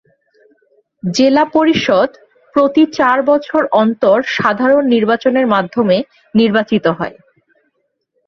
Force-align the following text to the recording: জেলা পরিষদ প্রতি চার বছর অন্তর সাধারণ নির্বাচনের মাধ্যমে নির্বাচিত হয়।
জেলা 1.03 1.43
পরিষদ 1.55 2.09
প্রতি 2.55 2.83
চার 2.97 3.17
বছর 3.29 3.61
অন্তর 3.73 4.17
সাধারণ 4.35 4.83
নির্বাচনের 4.93 5.45
মাধ্যমে 5.47 5.97
নির্বাচিত 6.35 6.85
হয়। 6.99 7.15